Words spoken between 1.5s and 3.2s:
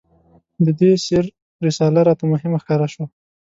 رساله راته مهمه ښکاره شوه.